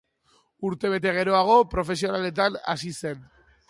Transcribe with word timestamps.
Urtebete 0.69 1.13
geroago, 1.19 1.59
profesionaletan 1.77 2.61
hasi 2.75 2.97
zen. 3.01 3.27